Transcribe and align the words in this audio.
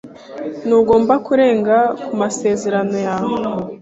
Ntugomba 0.67 1.13
kurenga 1.25 1.75
ku 2.05 2.11
masezerano 2.21 2.95
yawe. 3.07 3.33